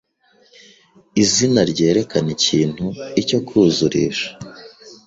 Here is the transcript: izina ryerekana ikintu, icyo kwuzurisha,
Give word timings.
izina 1.23 1.61
ryerekana 1.71 2.29
ikintu, 2.37 2.85
icyo 3.21 3.37
kwuzurisha, 3.45 4.27